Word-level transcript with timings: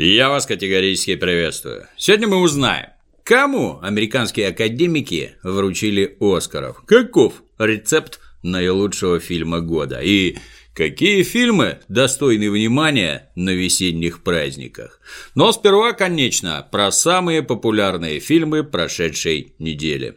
Я 0.00 0.28
вас 0.28 0.46
категорически 0.46 1.16
приветствую. 1.16 1.88
Сегодня 1.96 2.28
мы 2.28 2.36
узнаем, 2.36 2.90
кому 3.24 3.80
американские 3.82 4.46
академики 4.46 5.34
вручили 5.42 6.16
Оскаров, 6.20 6.84
каков 6.86 7.42
рецепт 7.58 8.20
наилучшего 8.44 9.18
фильма 9.18 9.60
года 9.60 9.98
и 10.00 10.36
какие 10.72 11.24
фильмы 11.24 11.80
достойны 11.88 12.48
внимания 12.48 13.32
на 13.34 13.50
весенних 13.50 14.22
праздниках. 14.22 15.00
Но 15.34 15.50
сперва, 15.50 15.94
конечно, 15.94 16.64
про 16.70 16.92
самые 16.92 17.42
популярные 17.42 18.20
фильмы 18.20 18.62
прошедшей 18.62 19.54
недели. 19.58 20.14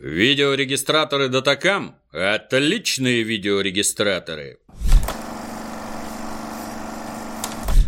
Видеорегистраторы 0.00 1.28
Датакам– 1.28 1.94
отличные 2.10 3.22
видеорегистраторы. 3.22 4.58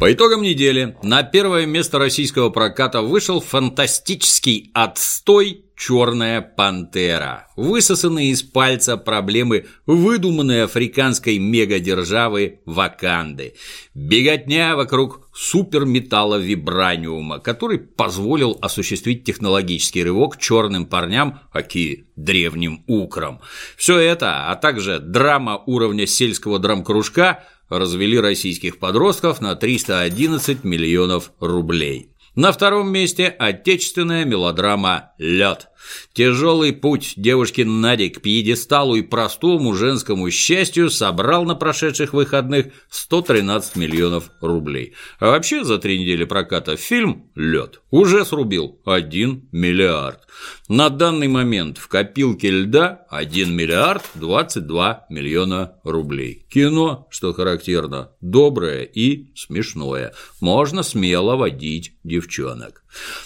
По 0.04 0.12
итогам 0.12 0.42
недели 0.42 0.98
на 1.02 1.22
первое 1.22 1.64
место 1.64 1.98
российского 1.98 2.50
проката 2.50 3.00
вышел 3.00 3.40
фантастический 3.40 4.70
отстой 4.74 5.64
«Черная 5.78 6.42
пантера», 6.42 7.48
высосанные 7.56 8.28
из 8.28 8.42
пальца 8.42 8.98
проблемы 8.98 9.64
выдуманной 9.86 10.64
африканской 10.64 11.38
мегадержавы 11.38 12.60
Ваканды, 12.66 13.54
беготня 13.94 14.76
вокруг 14.76 15.26
суперметалла 15.32 16.36
вибраниума, 16.36 17.38
который 17.38 17.78
позволил 17.78 18.58
осуществить 18.60 19.24
технологический 19.24 20.04
рывок 20.04 20.36
черным 20.36 20.84
парням, 20.84 21.40
аки 21.50 22.08
древним 22.14 22.84
украм. 22.86 23.40
Все 23.78 23.98
это, 23.98 24.50
а 24.50 24.56
также 24.56 24.98
драма 24.98 25.62
уровня 25.64 26.06
сельского 26.06 26.58
драмкружка– 26.58 27.42
развели 27.68 28.18
российских 28.18 28.78
подростков 28.78 29.40
на 29.40 29.54
311 29.54 30.64
миллионов 30.64 31.32
рублей. 31.40 32.10
На 32.34 32.50
втором 32.52 32.90
месте 32.90 33.28
отечественная 33.28 34.24
мелодрама 34.24 35.12
«Лед». 35.18 35.68
Тяжелый 36.12 36.72
путь 36.72 37.14
девушки 37.16 37.62
Нади 37.62 38.08
к 38.08 38.20
пьедесталу 38.22 38.94
и 38.94 39.02
простому 39.02 39.74
женскому 39.74 40.30
счастью 40.30 40.90
собрал 40.90 41.44
на 41.44 41.54
прошедших 41.54 42.12
выходных 42.12 42.66
113 42.90 43.76
миллионов 43.76 44.30
рублей. 44.40 44.94
А 45.18 45.30
вообще 45.30 45.64
за 45.64 45.78
три 45.78 45.98
недели 45.98 46.24
проката 46.24 46.76
фильм 46.76 47.30
«Лед» 47.34 47.80
уже 47.90 48.24
срубил 48.24 48.80
1 48.84 49.48
миллиард. 49.52 50.20
На 50.68 50.88
данный 50.88 51.28
момент 51.28 51.78
в 51.78 51.88
копилке 51.88 52.50
льда 52.50 53.06
1 53.10 53.54
миллиард 53.54 54.02
22 54.14 55.06
миллиона 55.10 55.74
рублей. 55.84 56.46
Кино, 56.50 57.06
что 57.10 57.32
характерно, 57.32 58.10
доброе 58.20 58.82
и 58.84 59.34
смешное. 59.36 60.14
Можно 60.40 60.82
смело 60.82 61.36
водить 61.36 61.96
девчонок. 62.02 62.82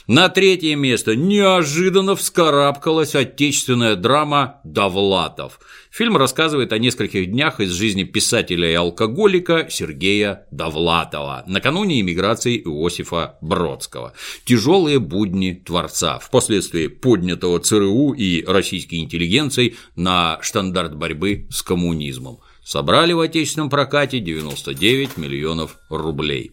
На 0.07 0.29
третье 0.29 0.75
место 0.77 1.15
неожиданно 1.15 2.17
вскарабкалась 2.49 3.15
отечественная 3.15 3.95
драма 3.95 4.61
«Довлатов». 4.65 5.61
Фильм 5.91 6.17
рассказывает 6.17 6.73
о 6.73 6.79
нескольких 6.79 7.31
днях 7.31 7.61
из 7.61 7.73
жизни 7.73 8.05
писателя 8.05 8.71
и 8.71 8.75
алкоголика 8.75 9.67
Сергея 9.69 10.47
Довлатова 10.51 11.45
накануне 11.47 12.01
иммиграции 12.01 12.59
Иосифа 12.59 13.37
Бродского. 13.43 14.15
Тяжелые 14.47 14.99
будни 14.99 15.63
творца, 15.63 16.19
впоследствии 16.19 16.87
поднятого 16.87 17.61
ЦРУ 17.61 18.15
и 18.15 18.43
российской 18.47 18.97
интеллигенцией 18.97 19.77
на 19.95 20.39
штандарт 20.41 20.97
борьбы 20.97 21.49
с 21.51 21.63
коммунизмом. 21.63 22.39
Собрали 22.65 23.13
в 23.13 23.21
отечественном 23.21 23.69
прокате 23.69 24.21
99 24.21 25.19
миллионов 25.19 25.77
рублей. 25.91 26.53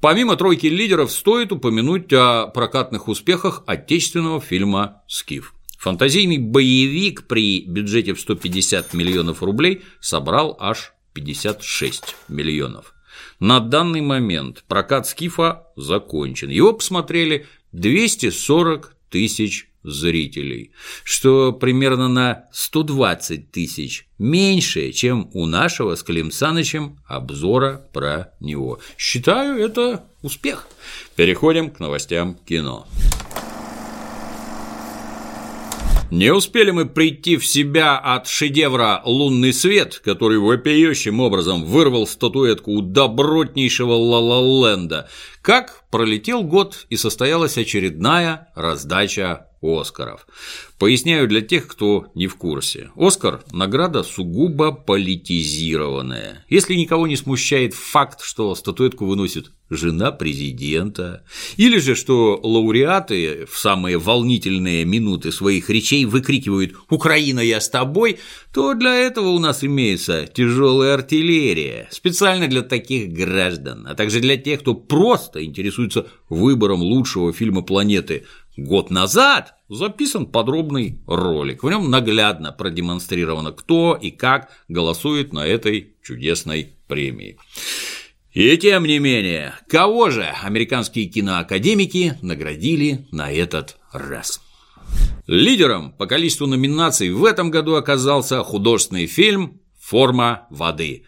Помимо 0.00 0.36
тройки 0.36 0.66
лидеров, 0.66 1.12
стоит 1.12 1.52
упомянуть 1.52 2.10
о 2.12 2.46
прокатных 2.46 3.08
успехах 3.08 3.62
отечественного 3.66 4.40
фильма 4.40 5.02
«Скиф». 5.06 5.54
Фантазийный 5.78 6.38
боевик 6.38 7.26
при 7.26 7.62
бюджете 7.66 8.14
в 8.14 8.20
150 8.20 8.94
миллионов 8.94 9.42
рублей 9.42 9.82
собрал 10.00 10.56
аж 10.58 10.94
56 11.12 12.16
миллионов. 12.28 12.94
На 13.40 13.60
данный 13.60 14.00
момент 14.00 14.64
прокат 14.68 15.06
«Скифа» 15.06 15.66
закончен. 15.76 16.48
Его 16.48 16.72
посмотрели 16.72 17.46
240 17.72 18.96
тысяч 19.10 19.69
зрителей, 19.82 20.72
что 21.04 21.52
примерно 21.52 22.08
на 22.08 22.44
120 22.52 23.50
тысяч 23.50 24.06
меньше, 24.18 24.92
чем 24.92 25.30
у 25.32 25.46
нашего 25.46 25.94
с 25.94 26.02
Клим 26.02 26.30
Санычем 26.30 26.98
обзора 27.06 27.86
про 27.92 28.32
него. 28.40 28.78
Считаю, 28.98 29.58
это 29.58 30.04
успех. 30.22 30.68
Переходим 31.16 31.70
к 31.70 31.80
новостям 31.80 32.36
кино. 32.46 32.86
Не 36.10 36.32
успели 36.32 36.72
мы 36.72 36.86
прийти 36.86 37.36
в 37.36 37.46
себя 37.46 37.96
от 37.96 38.26
шедевра 38.26 39.00
«Лунный 39.04 39.52
свет», 39.52 40.02
который 40.04 40.38
вопиющим 40.38 41.20
образом 41.20 41.64
вырвал 41.64 42.04
статуэтку 42.04 42.72
у 42.72 42.82
добротнейшего 42.82 43.92
Ла-Ла-Ленда, 43.92 45.08
как 45.40 45.84
пролетел 45.92 46.42
год 46.42 46.86
и 46.90 46.96
состоялась 46.96 47.56
очередная 47.56 48.48
раздача 48.56 49.46
Оскаров. 49.62 50.26
Поясняю 50.78 51.28
для 51.28 51.42
тех, 51.42 51.66
кто 51.66 52.06
не 52.14 52.26
в 52.26 52.36
курсе. 52.36 52.90
Оскар– 52.96 53.42
награда 53.52 54.02
сугубо 54.02 54.72
политизированная. 54.72 56.44
Если 56.48 56.74
никого 56.74 57.06
не 57.06 57.16
смущает 57.16 57.74
факт, 57.74 58.22
что 58.22 58.54
статуэтку 58.54 59.04
выносит 59.04 59.52
жена 59.68 60.10
президента, 60.10 61.24
или 61.56 61.78
же 61.78 61.94
что 61.94 62.40
лауреаты 62.42 63.46
в 63.50 63.56
самые 63.56 63.98
волнительные 63.98 64.84
минуты 64.84 65.30
своих 65.30 65.70
речей 65.70 66.06
выкрикивают 66.06 66.74
«Украина, 66.88 67.40
я 67.40 67.60
с 67.60 67.68
тобой», 67.68 68.18
то 68.52 68.74
для 68.74 68.96
этого 68.96 69.28
у 69.28 69.38
нас 69.38 69.62
имеется 69.62 70.26
тяжелая 70.26 70.94
артиллерия, 70.94 71.88
специально 71.92 72.48
для 72.48 72.62
таких 72.62 73.12
граждан, 73.12 73.86
а 73.86 73.94
также 73.94 74.18
для 74.20 74.36
тех, 74.36 74.60
кто 74.60 74.74
просто 74.74 75.44
интересуется 75.44 76.08
выбором 76.28 76.82
лучшего 76.82 77.32
фильма 77.32 77.62
планеты– 77.62 78.24
Год 78.60 78.90
назад 78.90 79.54
записан 79.70 80.26
подробный 80.26 81.00
ролик. 81.06 81.62
В 81.62 81.70
нем 81.70 81.90
наглядно 81.90 82.52
продемонстрировано, 82.52 83.52
кто 83.52 83.94
и 83.98 84.10
как 84.10 84.50
голосует 84.68 85.32
на 85.32 85.46
этой 85.46 85.94
чудесной 86.02 86.74
премии. 86.86 87.38
И 88.34 88.54
тем 88.58 88.84
не 88.84 88.98
менее, 88.98 89.54
кого 89.66 90.10
же 90.10 90.24
американские 90.24 91.06
киноакадемики 91.06 92.18
наградили 92.20 93.08
на 93.12 93.32
этот 93.32 93.78
раз? 93.94 94.42
Лидером 95.26 95.92
по 95.92 96.06
количеству 96.06 96.46
номинаций 96.46 97.10
в 97.10 97.24
этом 97.24 97.50
году 97.50 97.76
оказался 97.76 98.42
художественный 98.42 99.06
фильм 99.06 99.62
«Форма 99.80 100.46
воды», 100.50 101.06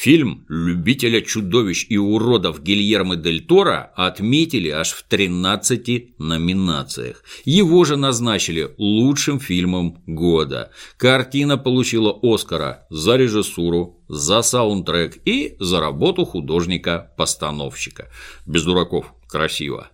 Фильм 0.00 0.46
любителя 0.48 1.20
чудовищ 1.22 1.86
и 1.88 1.98
уродов 1.98 2.62
Гильермо 2.62 3.16
Дель 3.16 3.44
Торо 3.44 3.90
отметили 3.96 4.68
аж 4.68 4.92
в 4.92 5.02
13 5.02 6.20
номинациях. 6.20 7.24
Его 7.44 7.84
же 7.84 7.96
назначили 7.96 8.72
лучшим 8.78 9.40
фильмом 9.40 10.00
года. 10.06 10.70
Картина 10.98 11.58
получила 11.58 12.16
Оскара 12.22 12.86
за 12.90 13.16
режиссуру, 13.16 13.98
за 14.08 14.42
саундтрек 14.42 15.18
и 15.24 15.56
за 15.58 15.80
работу 15.80 16.24
художника-постановщика. 16.24 18.08
Без 18.46 18.62
дураков, 18.62 19.12
красиво. 19.26 19.90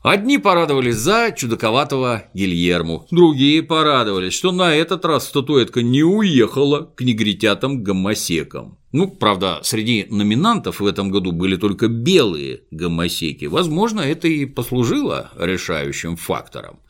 Одни 0.00 0.38
порадовались 0.38 0.94
за 0.94 1.32
чудаковатого 1.36 2.24
Гильерму, 2.32 3.06
другие 3.10 3.64
порадовались, 3.64 4.32
что 4.32 4.52
на 4.52 4.74
этот 4.74 5.04
раз 5.04 5.26
статуэтка 5.26 5.82
не 5.82 6.04
уехала 6.04 6.92
к 6.94 7.00
негритятам-гомосекам. 7.02 8.78
Ну, 8.90 9.08
правда, 9.08 9.60
среди 9.62 10.06
номинантов 10.08 10.80
в 10.80 10.86
этом 10.86 11.10
году 11.10 11.32
были 11.32 11.56
только 11.56 11.88
белые 11.88 12.62
гомосеки. 12.70 13.44
Возможно, 13.44 14.00
это 14.00 14.28
и 14.28 14.46
послужило 14.46 15.30
решающим 15.36 16.16
фактором. 16.16 16.80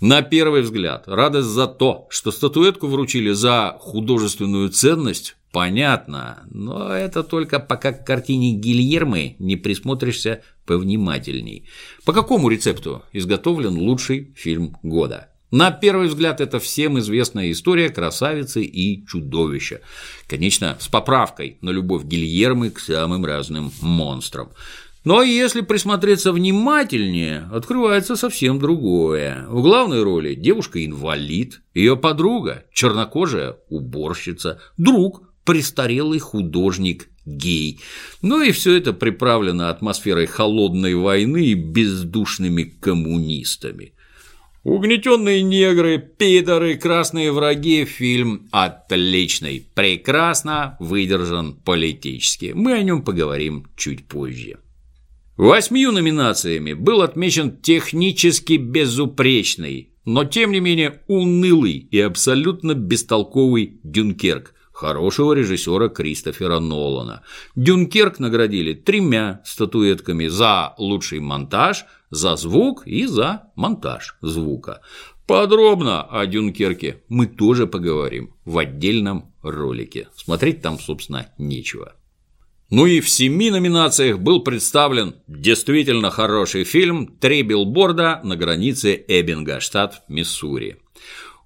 На 0.00 0.22
первый 0.22 0.62
взгляд, 0.62 1.04
радость 1.06 1.48
за 1.48 1.66
то, 1.66 2.06
что 2.08 2.30
статуэтку 2.30 2.86
вручили 2.86 3.32
за 3.32 3.76
художественную 3.80 4.70
ценность, 4.70 5.36
понятно, 5.52 6.42
но 6.50 6.90
это 6.90 7.22
только 7.22 7.60
пока 7.60 7.92
к 7.92 8.06
картине 8.06 8.54
Гильермы 8.54 9.36
не 9.38 9.56
присмотришься 9.56 10.42
повнимательней. 10.64 11.68
По 12.06 12.14
какому 12.14 12.48
рецепту 12.48 13.02
изготовлен 13.12 13.76
лучший 13.76 14.32
фильм 14.36 14.78
года? 14.82 15.31
На 15.52 15.70
первый 15.70 16.08
взгляд, 16.08 16.40
это 16.40 16.58
всем 16.58 16.98
известная 16.98 17.52
история 17.52 17.90
красавицы 17.90 18.62
и 18.62 19.06
чудовища. 19.06 19.82
Конечно, 20.26 20.78
с 20.80 20.88
поправкой 20.88 21.58
на 21.60 21.68
любовь 21.68 22.04
Гильермы 22.04 22.70
к 22.70 22.80
самым 22.80 23.26
разным 23.26 23.70
монстрам. 23.82 24.48
Но 25.04 25.22
если 25.22 25.60
присмотреться 25.60 26.32
внимательнее, 26.32 27.50
открывается 27.52 28.16
совсем 28.16 28.60
другое. 28.60 29.44
В 29.48 29.60
главной 29.60 30.02
роли 30.02 30.34
девушка-инвалид, 30.34 31.60
ее 31.74 31.98
подруга– 31.98 32.64
чернокожая 32.72 33.56
уборщица, 33.68 34.58
друг– 34.78 35.22
престарелый 35.44 36.18
художник 36.18 37.10
гей. 37.26 37.80
Ну 38.22 38.40
и 38.40 38.52
все 38.52 38.74
это 38.74 38.94
приправлено 38.94 39.68
атмосферой 39.68 40.26
холодной 40.26 40.94
войны 40.94 41.44
и 41.44 41.54
бездушными 41.54 42.62
коммунистами. 42.62 43.92
Угнетенные 44.64 45.42
негры, 45.42 45.98
пидоры, 45.98 46.76
красные 46.76 47.32
враги. 47.32 47.84
Фильм 47.84 48.48
отличный, 48.52 49.66
прекрасно 49.74 50.76
выдержан 50.78 51.54
политически. 51.54 52.52
Мы 52.54 52.74
о 52.74 52.82
нем 52.82 53.02
поговорим 53.02 53.66
чуть 53.76 54.06
позже. 54.06 54.58
Восьмью 55.36 55.90
номинациями 55.90 56.74
был 56.74 57.02
отмечен 57.02 57.56
технически 57.56 58.52
безупречный, 58.52 59.90
но 60.04 60.24
тем 60.24 60.52
не 60.52 60.60
менее 60.60 61.00
унылый 61.08 61.72
и 61.90 61.98
абсолютно 61.98 62.74
бестолковый 62.74 63.80
Дюнкерк 63.82 64.54
хорошего 64.72 65.32
режиссера 65.32 65.88
Кристофера 65.88 66.58
Нолана. 66.58 67.22
Дюнкерк 67.54 68.18
наградили 68.18 68.74
тремя 68.74 69.40
статуэтками 69.44 70.26
за 70.26 70.74
лучший 70.78 71.20
монтаж, 71.20 71.84
за 72.12 72.36
звук 72.36 72.86
и 72.86 73.06
за 73.06 73.50
монтаж 73.56 74.16
звука. 74.20 74.82
Подробно 75.26 76.02
о 76.02 76.26
Дюнкерке 76.26 77.02
мы 77.08 77.26
тоже 77.26 77.66
поговорим 77.66 78.34
в 78.44 78.58
отдельном 78.58 79.32
ролике. 79.42 80.08
Смотреть 80.14 80.60
там, 80.60 80.78
собственно, 80.78 81.26
нечего. 81.38 81.94
Ну 82.70 82.86
и 82.86 83.00
в 83.00 83.08
семи 83.08 83.50
номинациях 83.50 84.18
был 84.18 84.42
представлен 84.42 85.14
действительно 85.26 86.10
хороший 86.10 86.64
фильм 86.64 87.06
«Три 87.18 87.42
билборда 87.42 88.20
на 88.24 88.36
границе 88.36 89.04
Эббинга, 89.08 89.60
штат 89.60 90.02
Миссури». 90.08 90.76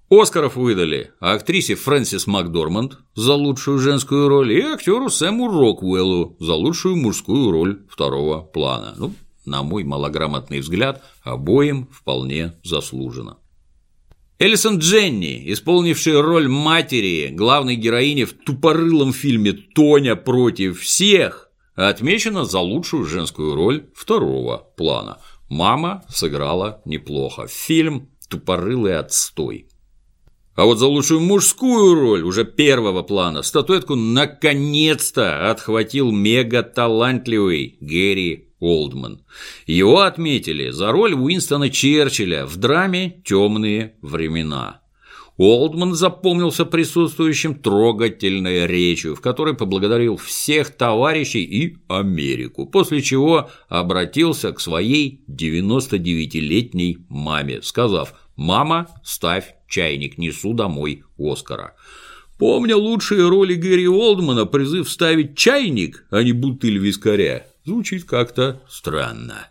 Оскаров 0.09 0.55
выдали 0.55 1.11
актрисе 1.19 1.75
Фрэнсис 1.75 2.27
Макдорманд 2.27 2.97
за 3.13 3.33
лучшую 3.33 3.79
женскую 3.79 4.29
роль 4.29 4.53
и 4.53 4.61
актеру 4.61 5.09
Сэму 5.09 5.49
Роквеллу 5.49 6.37
за 6.39 6.53
лучшую 6.53 6.95
мужскую 6.95 7.51
роль 7.51 7.81
второго 7.89 8.41
плана. 8.41 8.95
Ну, 8.97 9.13
на 9.47 9.63
мой 9.63 9.83
малограмотный 9.83 10.59
взгляд, 10.59 11.03
обоим 11.23 11.87
вполне 11.87 12.53
заслуженно. 12.63 13.37
Элисон 14.39 14.77
Дженни, 14.77 15.51
исполнившая 15.51 16.21
роль 16.21 16.47
матери 16.47 17.29
главной 17.33 17.75
героини 17.75 18.25
в 18.25 18.33
тупорылом 18.33 19.11
фильме 19.11 19.53
«Тоня 19.53 20.15
против 20.15 20.81
всех», 20.81 21.49
отмечена 21.75 22.45
за 22.45 22.59
лучшую 22.59 23.05
женскую 23.05 23.55
роль 23.55 23.89
второго 23.95 24.67
плана. 24.77 25.19
Мама 25.49 26.03
сыграла 26.09 26.81
неплохо. 26.85 27.47
Фильм 27.47 28.09
«Тупорылый 28.29 28.99
отстой». 28.99 29.69
А 30.55 30.65
вот 30.65 30.79
за 30.79 30.87
лучшую 30.87 31.21
мужскую 31.21 31.95
роль 31.95 32.23
уже 32.23 32.43
первого 32.43 33.03
плана 33.03 33.43
статуэтку 33.43 33.95
наконец-то 33.95 35.51
отхватил 35.51 36.11
мега-талантливый 36.11 37.77
Гэри 37.79 38.46
Олдман. 38.59 39.21
Его 39.65 40.01
отметили 40.01 40.71
за 40.71 40.91
роль 40.91 41.13
Уинстона 41.13 41.69
Черчилля 41.69 42.45
в 42.45 42.57
драме 42.57 43.21
«Темные 43.23 43.93
времена». 44.01 44.81
Олдман 45.37 45.93
запомнился 45.93 46.65
присутствующим 46.65 47.53
трогательной 47.55 48.65
речью, 48.65 49.15
в 49.15 49.21
которой 49.21 49.53
поблагодарил 49.53 50.17
всех 50.17 50.71
товарищей 50.71 51.43
и 51.43 51.77
Америку, 51.87 52.65
после 52.65 53.03
чего 53.03 53.49
обратился 53.69 54.51
к 54.51 54.59
своей 54.59 55.21
99-летней 55.29 57.05
маме, 57.09 57.61
сказав 57.61 58.15
«Мама, 58.35 58.87
ставь 59.03 59.53
чайник, 59.69 60.17
несу 60.17 60.53
домой 60.53 61.03
Оскара». 61.19 61.75
Помня 62.39 62.75
лучшие 62.75 63.27
роли 63.27 63.55
Гэри 63.55 63.87
Олдмана, 63.87 64.45
призыв 64.45 64.89
ставить 64.89 65.37
чайник, 65.37 66.05
а 66.11 66.21
не 66.21 66.33
бутыль 66.33 66.77
вискаря, 66.77 67.47
звучит 67.67 68.05
как-то 68.05 68.61
странно. 68.69 69.49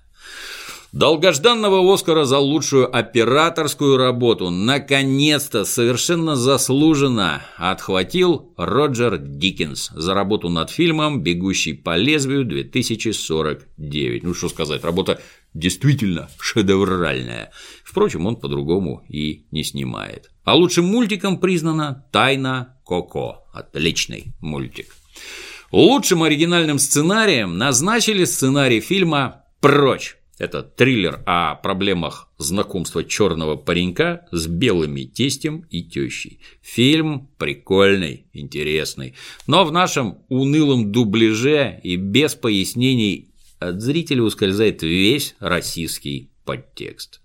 Долгожданного 0.93 1.93
Оскара 1.93 2.25
за 2.25 2.39
лучшую 2.39 2.97
операторскую 2.97 3.99
работу 3.99 4.49
наконец-то 4.49 5.67
совершенно 5.67 6.37
заслуженно 6.37 7.43
отхватил 7.59 8.55
Роджер 8.57 9.19
Диккенс 9.19 9.91
за 9.95 10.15
работу 10.15 10.49
над 10.49 10.71
фильмом 10.71 11.21
«Бегущий 11.23 11.75
по 11.75 11.97
лезвию 11.99 12.47
2049». 12.47 14.21
Ну 14.23 14.33
что 14.33 14.49
сказать, 14.49 14.83
работа 14.83 15.21
действительно 15.53 16.31
шедевральная. 16.41 17.53
Впрочем, 17.85 18.25
он 18.25 18.37
по-другому 18.37 19.05
и 19.11 19.45
не 19.51 19.63
снимает. 19.63 20.31
А 20.45 20.55
лучшим 20.55 20.87
мультиком 20.87 21.39
признана 21.39 22.07
«Тайна 22.13 22.79
Коко». 22.87 23.45
Отличный 23.53 24.33
мультик. 24.41 24.95
Лучшим 25.73 26.23
оригинальным 26.23 26.79
сценарием 26.79 27.59
назначили 27.59 28.25
сценарий 28.25 28.81
фильма 28.81 29.45
«Прочь» 29.61 30.17
Это 30.39 30.63
триллер 30.63 31.23
о 31.25 31.55
проблемах 31.55 32.29
знакомства 32.37 33.03
черного 33.03 33.57
паренька 33.57 34.27
с 34.31 34.47
белыми 34.47 35.05
тестем 35.05 35.65
и 35.71 35.83
тещей. 35.83 36.41
Фильм 36.61 37.31
прикольный, 37.39 38.27
интересный, 38.35 39.15
но 39.47 39.65
в 39.65 39.73
нашем 39.73 40.19
унылом 40.29 40.93
дубляже 40.93 41.81
и 41.83 41.97
без 41.97 42.35
пояснений 42.35 43.31
от 43.61 43.81
зрителя 43.81 44.23
ускользает 44.25 44.83
весь 44.83 45.35
российский 45.39 46.29
подтекст. 46.45 47.23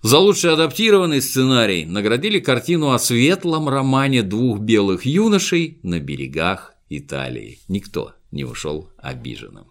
За 0.00 0.18
лучший 0.18 0.54
адаптированный 0.54 1.20
сценарий 1.20 1.84
наградили 1.84 2.40
картину 2.40 2.92
о 2.92 2.98
светлом 2.98 3.68
романе 3.68 4.22
двух 4.22 4.60
белых 4.60 5.04
юношей 5.04 5.78
на 5.82 6.00
берегах 6.00 6.74
Италии. 6.90 7.58
Никто 7.68 8.12
не 8.30 8.44
ушел 8.44 8.90
обиженным. 8.98 9.66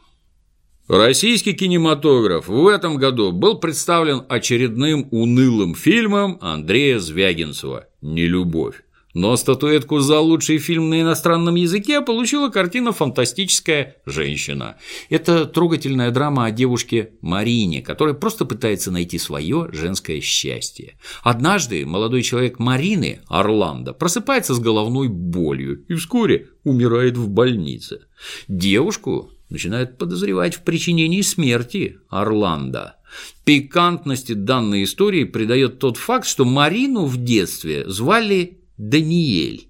Российский 0.88 1.54
кинематограф 1.54 2.48
в 2.48 2.68
этом 2.68 2.98
году 2.98 3.31
был 3.31 3.60
представлен 3.60 4.24
очередным 4.27 5.07
унылым 5.12 5.75
фильмом 5.75 6.39
Андрея 6.42 6.98
Звягинцева 6.98 7.88
«Нелюбовь». 8.01 8.83
Но 9.14 9.36
статуэтку 9.36 10.00
за 10.00 10.20
лучший 10.20 10.60
фильм 10.60 10.90
на 10.90 11.02
иностранном 11.02 11.56
языке 11.56 12.02
получила 12.02 12.50
картина 12.50 12.92
«Фантастическая 12.92 13.96
женщина». 14.06 14.78
Это 15.10 15.46
трогательная 15.46 16.12
драма 16.12 16.46
о 16.46 16.52
девушке 16.52 17.14
Марине, 17.22 17.82
которая 17.82 18.14
просто 18.14 18.46
пытается 18.46 18.92
найти 18.92 19.18
свое 19.18 19.70
женское 19.72 20.22
счастье. 20.22 21.00
Однажды 21.24 21.86
молодой 21.88 22.22
человек 22.22 22.60
Марины, 22.60 23.22
Орландо, 23.28 23.94
просыпается 23.94 24.54
с 24.54 24.60
головной 24.60 25.08
болью 25.08 25.86
и 25.88 25.96
вскоре 25.96 26.50
умирает 26.63 27.18
в 27.18 27.30
больнице. 27.30 28.01
Девушку 28.48 29.32
начинают 29.50 29.98
подозревать 29.98 30.56
в 30.56 30.62
причинении 30.62 31.22
смерти 31.22 31.98
Орландо. 32.10 32.98
Пикантности 33.44 34.34
данной 34.34 34.84
истории 34.84 35.24
придает 35.24 35.80
тот 35.80 35.98
факт, 35.98 36.28
что 36.28 36.46
Марину 36.46 37.06
в 37.06 37.18
детстве 37.18 37.89
звали 37.89 38.59
Даниэль. 38.79 39.67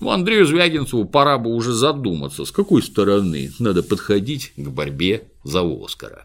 Ну, 0.00 0.10
Андрею 0.10 0.46
Звягинцеву 0.46 1.04
пора 1.04 1.36
бы 1.36 1.50
уже 1.54 1.72
задуматься, 1.72 2.44
с 2.44 2.50
какой 2.50 2.82
стороны 2.82 3.50
надо 3.58 3.82
подходить 3.82 4.52
к 4.56 4.68
борьбе 4.68 5.24
за 5.44 5.62
Оскара. 5.62 6.24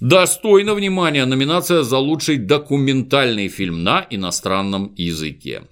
Достойна 0.00 0.74
внимания 0.74 1.24
номинация 1.24 1.84
за 1.84 1.98
лучший 1.98 2.38
документальный 2.38 3.48
фильм 3.48 3.84
на 3.84 4.04
иностранном 4.10 4.92
языке. 4.96 5.62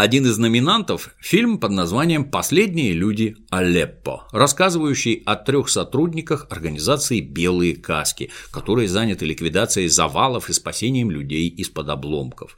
Один 0.00 0.26
из 0.26 0.38
номинантов– 0.38 1.10
фильм 1.18 1.58
под 1.58 1.72
названием 1.72 2.30
«Последние 2.30 2.92
люди 2.92 3.34
Алеппо», 3.50 4.28
рассказывающий 4.30 5.24
о 5.26 5.34
трех 5.34 5.68
сотрудниках 5.68 6.46
организации 6.50 7.18
«Белые 7.18 7.74
каски», 7.74 8.30
которые 8.52 8.86
заняты 8.86 9.26
ликвидацией 9.26 9.88
завалов 9.88 10.50
и 10.50 10.52
спасением 10.52 11.10
людей 11.10 11.48
из-под 11.48 11.88
обломков. 11.88 12.56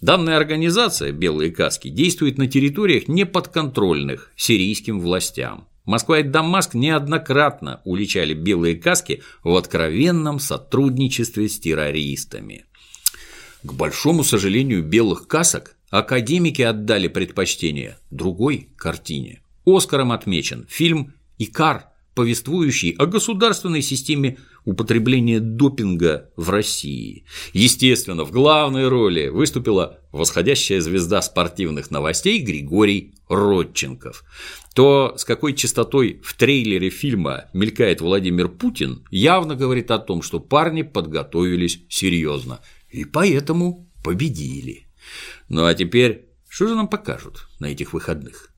Данная 0.00 0.38
организация 0.38 1.12
«Белые 1.12 1.50
каски» 1.50 1.88
действует 1.88 2.38
на 2.38 2.46
территориях 2.46 3.06
неподконтрольных 3.06 4.32
сирийским 4.34 4.98
властям. 4.98 5.68
Москва 5.84 6.20
и 6.20 6.22
Дамаск 6.22 6.72
неоднократно 6.72 7.82
уличали 7.84 8.32
белые 8.32 8.76
каски 8.76 9.22
в 9.44 9.54
откровенном 9.54 10.40
сотрудничестве 10.40 11.50
с 11.50 11.60
террористами. 11.60 12.64
К 13.62 13.74
большому 13.74 14.24
сожалению 14.24 14.82
белых 14.82 15.28
касок 15.28 15.74
Академики 15.90 16.62
отдали 16.62 17.08
предпочтение 17.08 17.98
другой 18.10 18.68
картине. 18.76 19.42
Оскаром 19.64 20.12
отмечен 20.12 20.66
фильм 20.68 21.14
«Икар», 21.38 21.86
повествующий 22.14 22.96
о 22.98 23.06
государственной 23.06 23.80
системе 23.80 24.38
употребления 24.64 25.38
допинга 25.38 26.30
в 26.34 26.50
России. 26.50 27.24
Естественно, 27.52 28.24
в 28.24 28.32
главной 28.32 28.88
роли 28.88 29.28
выступила 29.28 30.00
восходящая 30.10 30.80
звезда 30.80 31.22
спортивных 31.22 31.92
новостей 31.92 32.40
Григорий 32.40 33.14
Родченков. 33.28 34.24
То, 34.74 35.14
с 35.16 35.24
какой 35.24 35.54
частотой 35.54 36.20
в 36.24 36.34
трейлере 36.34 36.90
фильма 36.90 37.44
мелькает 37.52 38.00
Владимир 38.00 38.48
Путин, 38.48 39.04
явно 39.12 39.54
говорит 39.54 39.92
о 39.92 40.00
том, 40.00 40.22
что 40.22 40.40
парни 40.40 40.82
подготовились 40.82 41.82
серьезно 41.88 42.58
и 42.90 43.04
поэтому 43.04 43.88
победили. 44.02 44.87
Ну 45.48 45.64
а 45.64 45.74
теперь, 45.74 46.28
что 46.48 46.66
же 46.66 46.74
нам 46.74 46.88
покажут 46.88 47.48
на 47.58 47.66
этих 47.66 47.92
выходных? 47.92 48.52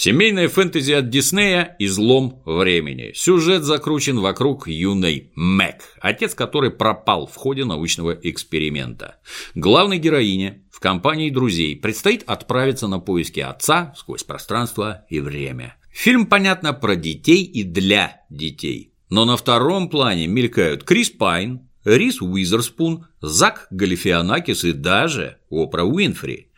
Семейная 0.00 0.48
фэнтези 0.48 0.92
от 0.92 1.10
Диснея 1.10 1.74
«Излом 1.80 2.40
времени». 2.44 3.10
Сюжет 3.16 3.64
закручен 3.64 4.20
вокруг 4.20 4.68
юной 4.68 5.32
Мэг, 5.34 5.82
отец 6.00 6.36
которой 6.36 6.70
пропал 6.70 7.26
в 7.26 7.34
ходе 7.34 7.64
научного 7.64 8.12
эксперимента. 8.12 9.16
Главной 9.56 9.98
героине 9.98 10.62
в 10.70 10.78
компании 10.78 11.30
друзей 11.30 11.74
предстоит 11.74 12.22
отправиться 12.28 12.86
на 12.86 13.00
поиски 13.00 13.40
отца 13.40 13.92
сквозь 13.96 14.22
пространство 14.22 15.04
и 15.10 15.18
время. 15.18 15.74
Фильм, 15.90 16.26
понятно, 16.26 16.72
про 16.74 16.94
детей 16.94 17.42
и 17.42 17.64
для 17.64 18.20
детей. 18.30 18.94
Но 19.10 19.24
на 19.24 19.36
втором 19.36 19.88
плане 19.88 20.28
мелькают 20.28 20.84
Крис 20.84 21.10
Пайн, 21.10 21.67
Рис 21.88 22.20
Уизерспун, 22.20 23.06
Зак 23.22 23.66
Галифианакис 23.70 24.64
и 24.64 24.72
даже 24.72 25.38
Опра 25.50 25.84
Уинфри. 25.84 26.48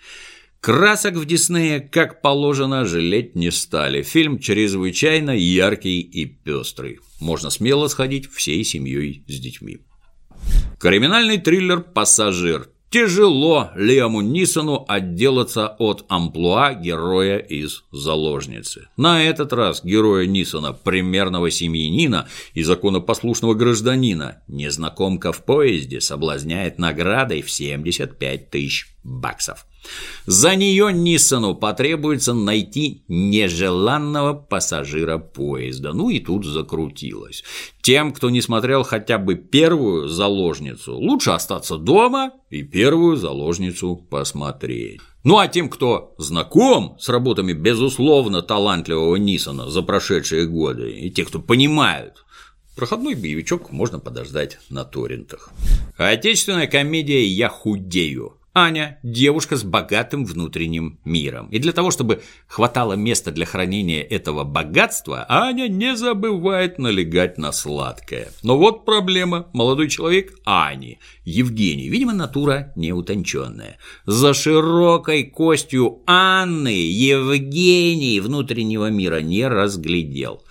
Красок 0.61 1.15
в 1.15 1.25
Диснее, 1.25 1.81
как 1.81 2.21
положено, 2.21 2.85
жалеть 2.85 3.37
не 3.37 3.51
стали. 3.51 4.03
Фильм 4.03 4.41
чрезвычайно 4.41 5.31
яркий 5.31 6.01
и 6.01 6.27
пестрый. 6.27 6.99
Можно 7.21 7.51
смело 7.51 7.87
сходить 7.87 8.31
всей 8.31 8.65
семьей 8.65 9.25
с 9.29 9.39
детьми. 9.39 9.79
Криминальный 10.79 11.39
триллер 11.39 11.81
«Пассажир» 11.81 12.69
Тяжело 12.93 13.71
Лиаму 13.77 14.21
Нисону 14.21 14.85
отделаться 14.89 15.69
от 15.79 16.05
амплуа 16.09 16.75
героя 16.75 17.39
из 17.39 17.85
«Заложницы». 17.93 18.89
На 18.97 19.23
этот 19.23 19.53
раз 19.53 19.85
героя 19.85 20.27
Нисона, 20.27 20.73
примерного 20.73 21.53
семьянина 21.53 22.27
и 22.53 22.65
законопослушного 22.65 23.55
гражданина, 23.55 24.43
незнакомка 24.49 25.31
в 25.31 25.45
поезде 25.45 26.01
соблазняет 26.01 26.81
наградой 26.81 27.43
в 27.43 27.51
75 27.53 28.51
тысяч 28.51 28.93
баксов. 29.05 29.67
За 30.27 30.55
нее 30.55 30.93
Ниссану 30.93 31.55
потребуется 31.55 32.35
найти 32.35 33.03
нежеланного 33.09 34.35
пассажира 34.35 35.19
поезда. 35.19 35.93
Ну 35.93 36.11
и 36.11 36.21
тут 36.21 36.45
закрутилось. 36.45 37.43
Тем, 37.83 38.13
кто 38.13 38.31
не 38.31 38.41
смотрел 38.41 38.83
хотя 38.83 39.19
бы 39.19 39.35
первую 39.35 40.09
заложницу, 40.09 40.95
лучше 40.97 41.31
остаться 41.31 41.79
дома 41.79 42.33
и 42.51 42.63
первую 42.63 43.17
заложницу 43.17 43.97
посмотреть. 43.97 45.01
Ну 45.25 45.39
а 45.39 45.49
тем, 45.49 45.69
кто 45.69 46.15
знаком 46.19 46.97
с 46.99 47.09
работами 47.09 47.53
безусловно 47.53 48.43
талантливого 48.43 49.17
Ниссона 49.17 49.69
за 49.69 49.83
прошедшие 49.83 50.47
годы, 50.47 50.91
и 50.91 51.11
те, 51.11 51.25
кто 51.25 51.41
понимают, 51.41 52.25
Проходной 52.77 53.15
боевичок 53.15 53.73
можно 53.73 53.99
подождать 53.99 54.59
на 54.71 54.85
торрентах. 54.85 55.51
Отечественная 55.99 56.67
комедия 56.67 57.27
«Я 57.27 57.51
худею» 57.51 58.40
Аня– 58.53 58.99
девушка 59.05 59.57
с 59.57 59.63
богатым 59.63 60.25
внутренним 60.25 60.99
миром. 61.05 61.49
И 61.51 61.61
для 61.61 61.73
того, 61.73 61.93
чтобы 61.93 62.21
хватало 62.49 62.95
места 62.95 63.31
для 63.31 63.47
хранения 63.47 64.03
этого 64.03 64.43
богатства, 64.43 65.25
Аня 65.29 65.69
не 65.69 65.97
забывает 65.97 66.79
налегать 66.79 67.39
на 67.39 67.53
сладкое. 67.53 68.33
Но 68.43 68.59
вот 68.59 68.85
проблема. 68.85 69.49
Молодой 69.53 69.89
человек 69.89 70.35
Ани, 70.45 70.99
Евгений, 71.25 71.89
видимо, 71.89 72.13
натура 72.13 72.73
неутонченная. 72.75 73.79
За 74.05 74.35
широкой 74.35 75.25
костью 75.25 76.03
Анны 76.07 76.91
Евгений 76.91 78.19
внутреннего 78.19 78.91
мира 78.91 79.21
не 79.21 79.47
разглядел. 79.47 80.43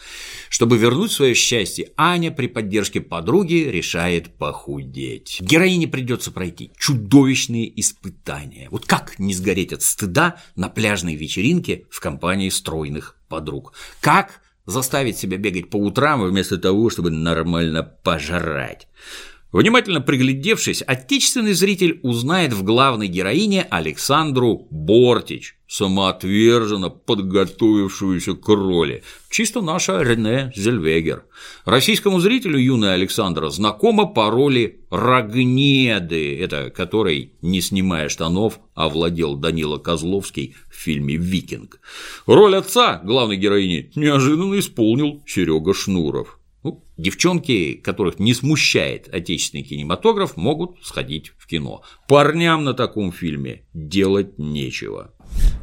Чтобы 0.49 0.77
вернуть 0.77 1.11
свое 1.11 1.35
счастье, 1.35 1.91
Аня 1.95 2.31
при 2.31 2.47
поддержке 2.47 3.01
подруги 3.01 3.69
решает 3.69 4.37
похудеть. 4.37 5.37
Героине 5.39 5.87
придется 5.87 6.31
пройти 6.31 6.71
чудовищные 6.77 7.79
испытания. 7.79 8.67
Вот 8.71 8.85
как 8.85 9.19
не 9.19 9.33
сгореть 9.33 9.73
от 9.73 9.83
стыда 9.83 10.37
на 10.55 10.69
пляжной 10.69 11.15
вечеринке 11.15 11.85
в 11.89 11.99
компании 11.99 12.49
стройных 12.49 13.15
подруг? 13.29 13.73
Как 14.01 14.41
заставить 14.65 15.17
себя 15.17 15.37
бегать 15.37 15.69
по 15.69 15.77
утрам 15.77 16.23
вместо 16.23 16.57
того, 16.57 16.89
чтобы 16.89 17.11
нормально 17.11 17.83
пожрать? 17.83 18.87
Внимательно 19.51 19.99
приглядевшись, 19.99 20.83
отечественный 20.85 21.53
зритель 21.53 21.99
узнает 22.03 22.53
в 22.53 22.63
главной 22.63 23.07
героине 23.07 23.65
Александру 23.71 24.67
Бортич, 24.69 25.55
самоотверженно 25.67 26.89
подготовившуюся 26.89 28.35
к 28.35 28.47
роли. 28.47 29.01
Чисто 29.31 29.61
наша 29.61 30.03
Рене 30.03 30.51
Зельвегер. 30.55 31.23
Российскому 31.65 32.19
зрителю 32.19 32.59
юная 32.59 32.93
Александра 32.93 33.49
знакома 33.49 34.05
по 34.05 34.29
роли 34.29 34.81
Рогнеды, 34.91 36.39
это 36.39 36.69
которой, 36.69 37.33
не 37.41 37.61
снимая 37.61 38.07
штанов, 38.09 38.59
овладел 38.75 39.35
Данила 39.35 39.79
Козловский 39.79 40.55
в 40.69 40.75
фильме 40.75 41.15
«Викинг». 41.15 41.79
Роль 42.27 42.55
отца 42.55 43.01
главной 43.03 43.37
героини 43.37 43.91
неожиданно 43.95 44.59
исполнил 44.59 45.23
Серега 45.25 45.73
Шнуров. 45.73 46.38
Девчонки, 46.99 47.75
которых 47.75 48.19
не 48.19 48.33
смущает 48.33 49.07
отечественный 49.07 49.63
кинематограф, 49.63 50.35
могут 50.35 50.83
сходить 50.83 51.31
в 51.37 51.47
кино. 51.47 51.81
Парням 52.09 52.65
на 52.65 52.73
таком 52.73 53.13
фильме 53.13 53.63
делать 53.73 54.37
нечего. 54.37 55.13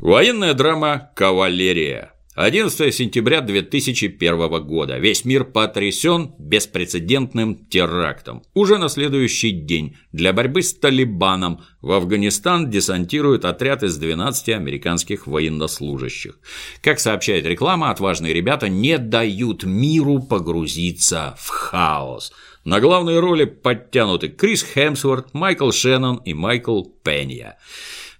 Военная 0.00 0.54
драма 0.54 1.10
«Кавалерия». 1.14 2.15
11 2.36 2.94
сентября 2.94 3.40
2001 3.40 4.66
года. 4.66 4.98
Весь 4.98 5.24
мир 5.24 5.44
потрясен 5.44 6.34
беспрецедентным 6.38 7.66
терактом. 7.66 8.42
Уже 8.52 8.76
на 8.76 8.90
следующий 8.90 9.52
день 9.52 9.96
для 10.12 10.34
борьбы 10.34 10.60
с 10.60 10.74
Талибаном 10.74 11.64
в 11.80 11.92
Афганистан 11.92 12.68
десантируют 12.68 13.46
отряд 13.46 13.82
из 13.82 13.96
12 13.96 14.50
американских 14.50 15.26
военнослужащих. 15.26 16.38
Как 16.82 17.00
сообщает 17.00 17.46
реклама, 17.46 17.90
отважные 17.90 18.34
ребята 18.34 18.68
не 18.68 18.98
дают 18.98 19.64
миру 19.64 20.20
погрузиться 20.20 21.36
в 21.38 21.48
хаос. 21.48 22.34
На 22.66 22.80
главные 22.80 23.18
роли 23.18 23.46
подтянуты 23.46 24.28
Крис 24.28 24.62
Хемсворт, 24.62 25.32
Майкл 25.32 25.70
Шеннон 25.70 26.16
и 26.16 26.34
Майкл 26.34 26.82
Пенья. 27.02 27.56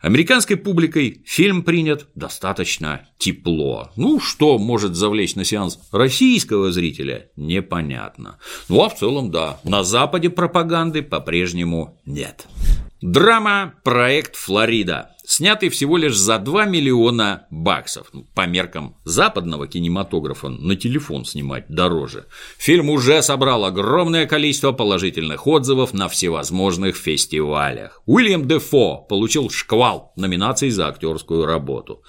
Американской 0.07 0.57
публикой 0.57 1.21
фильм 1.27 1.65
принят 1.65 2.07
достаточно 2.15 3.09
тепло. 3.19 3.91
Ну, 3.97 4.21
что 4.21 4.57
может 4.57 4.95
завлечь 4.95 5.35
на 5.35 5.43
сеанс 5.43 5.81
российского 5.91 6.71
зрителя, 6.71 7.29
непонятно. 7.35 8.39
Ну, 8.69 8.85
а 8.85 8.89
в 8.89 8.97
целом, 8.97 9.33
да, 9.33 9.59
на 9.65 9.83
Западе 9.83 10.31
пропаганды 10.31 11.03
по-прежнему 11.03 12.01
нет. 12.07 12.47
Драма 13.01 13.75
«Проект 13.83 14.37
Флорида» 14.37 15.16
снятый 15.27 15.69
всего 15.69 15.97
лишь 15.97 16.17
за 16.17 16.39
2 16.39 16.65
миллиона 16.67 17.47
баксов. 17.51 18.09
Ну, 18.13 18.27
по 18.35 18.47
меркам 18.47 18.97
западного 19.05 19.67
кинематографа 19.67 20.49
на 20.49 20.77
телефон 20.77 21.25
снимать 21.25 21.67
дороже. 21.69 22.27
Фильм 22.59 22.91
уже 22.91 23.21
собрал 23.23 23.65
огромное 23.65 24.27
количество 24.27 24.73
положительных 24.73 25.47
отзывов 25.47 25.93
на 25.93 26.09
всевозможных 26.09 26.97
фестивалях. 26.97 28.03
Уильям 28.07 28.47
Дефо 28.47 28.99
получил 29.09 29.51
шквал 29.51 30.13
номинаций 30.17 30.71
за 30.71 30.89
актерскую 30.89 31.45
работу. 31.45 32.03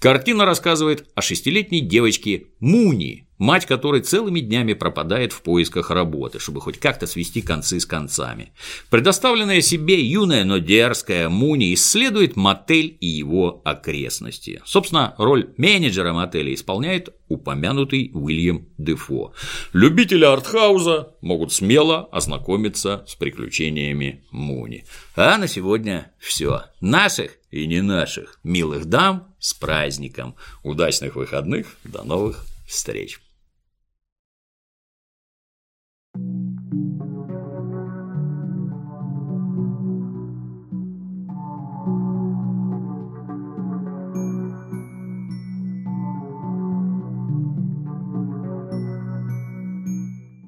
Картина 0.00 0.44
рассказывает 0.44 1.08
о 1.14 1.22
шестилетней 1.22 1.80
девочке 1.80 2.48
Муни, 2.60 3.28
мать 3.38 3.66
которой 3.66 4.00
целыми 4.00 4.40
днями 4.40 4.74
пропадает 4.74 5.32
в 5.32 5.42
поисках 5.42 5.90
работы, 5.90 6.38
чтобы 6.38 6.60
хоть 6.60 6.78
как-то 6.78 7.06
свести 7.06 7.42
концы 7.42 7.80
с 7.80 7.86
концами. 7.86 8.52
Предоставленная 8.90 9.60
себе 9.60 10.00
юная, 10.04 10.44
но 10.44 10.58
дерзкая 10.58 11.28
Муни 11.28 11.74
исследует 11.74 12.36
мотель 12.36 12.96
и 13.00 13.06
его 13.06 13.60
окрестности. 13.64 14.62
Собственно, 14.64 15.14
роль 15.18 15.50
менеджера 15.56 16.12
мотеля 16.12 16.54
исполняет 16.54 17.10
упомянутый 17.28 18.10
Уильям 18.14 18.68
Дефо. 18.78 19.32
Любители 19.72 20.24
артхауза 20.24 21.14
могут 21.20 21.52
смело 21.52 22.08
ознакомиться 22.12 23.04
с 23.08 23.14
приключениями 23.14 24.24
Муни. 24.30 24.84
А 25.16 25.36
на 25.38 25.48
сегодня 25.48 26.12
все. 26.18 26.64
Наших 26.80 27.32
и 27.50 27.66
не 27.66 27.80
наших 27.80 28.38
милых 28.44 28.86
дам 28.86 29.34
с 29.38 29.54
праздником. 29.54 30.36
Удачных 30.62 31.16
выходных. 31.16 31.76
До 31.84 32.04
новых 32.04 32.44
встреч. 32.66 33.23